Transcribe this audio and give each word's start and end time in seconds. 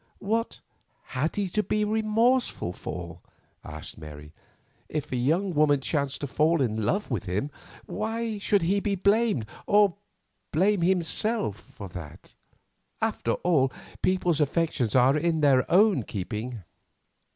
"What 0.17 0.61
had 1.09 1.35
he 1.35 1.47
to 1.49 1.61
be 1.61 1.85
remorseful 1.85 2.73
for?" 2.73 3.19
asked 3.63 3.99
Mary. 3.99 4.33
"If 4.89 5.11
a 5.11 5.15
young 5.15 5.53
woman 5.53 5.79
chanced 5.79 6.21
to 6.21 6.25
fall 6.25 6.59
in 6.59 6.83
love 6.83 7.11
with 7.11 7.25
him, 7.25 7.51
why 7.85 8.39
should 8.39 8.63
he 8.63 8.79
be 8.79 8.95
blamed, 8.95 9.45
or 9.67 9.93
blame 10.51 10.81
himself 10.81 11.57
for 11.59 11.87
that? 11.89 12.33
After 12.99 13.33
all, 13.43 13.71
people's 14.01 14.41
affections 14.41 14.95
are 14.95 15.15
in 15.15 15.41
their 15.41 15.71
own 15.71 16.01
keeping." 16.01 16.63